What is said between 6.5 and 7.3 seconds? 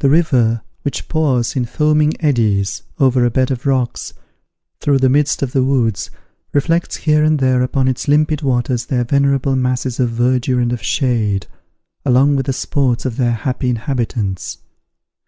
reflects here